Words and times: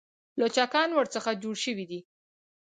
لوچکان 0.39 0.89
ورڅخه 0.93 1.31
جوړ 1.43 1.55
شوي 1.65 1.85
دي. 1.91 1.99